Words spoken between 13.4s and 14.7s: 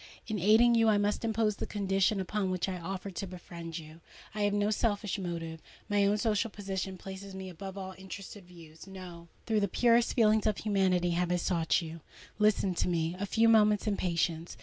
moments in patience.